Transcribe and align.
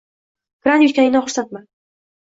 Grant 0.67 0.85
yutganingdan 0.85 1.25
xursandman 1.27 1.69